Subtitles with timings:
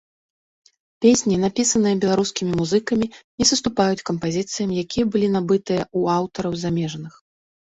[1.05, 3.07] Песні, напісаныя беларускімі музыкамі,
[3.41, 7.13] не саступаюць кампазіцыям, якія былі набытыя ў аўтараў замежных.